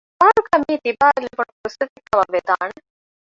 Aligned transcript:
ފަހަރުގައި 0.19 0.61
މިއީ 0.63 0.77
ތިބާއަށް 0.85 1.23
ލިބުނު 1.25 1.51
ފުރުޞަތުކަމަށްވެސް 1.73 2.33
ވެދާނެ 2.35 2.75